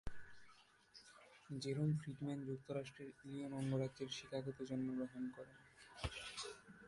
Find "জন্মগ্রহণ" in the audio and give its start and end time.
4.69-5.23